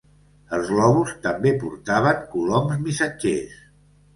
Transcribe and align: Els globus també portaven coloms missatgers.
Els 0.57 0.69
globus 0.77 1.11
també 1.27 1.53
portaven 1.65 2.25
coloms 2.33 2.83
missatgers. 2.89 3.63